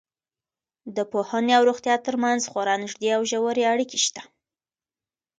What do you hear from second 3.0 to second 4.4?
او ژورې اړیکې شته.